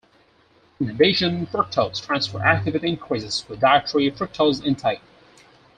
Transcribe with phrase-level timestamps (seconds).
[0.79, 4.99] In addition, fructose transfer activity increases with dietary fructose intake.